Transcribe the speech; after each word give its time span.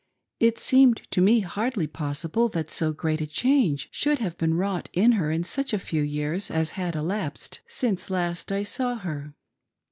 It 0.39 0.57
seemed 0.57 1.03
to 1.11 1.21
me 1.21 1.41
hardly 1.41 1.85
pos 1.85 2.23
sible 2.25 2.51
that 2.53 2.71
so 2.71 2.91
great 2.91 3.21
a 3.21 3.27
change 3.27 3.87
should 3.91 4.17
have 4.17 4.35
been 4.35 4.55
wrought 4.55 4.89
in 4.93 5.11
her 5.11 5.29
in 5.29 5.43
such 5.43 5.73
a 5.73 5.77
few 5.77 6.01
years 6.01 6.49
as 6.49 6.71
had 6.71 6.95
elapsed 6.95 7.61
since 7.67 8.09
last 8.09 8.51
I 8.51 8.63
saw 8.63 8.95
her. 8.95 9.35